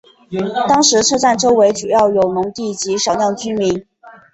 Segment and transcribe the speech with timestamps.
[0.67, 3.87] 当时车站周围主要有农地及少量民居。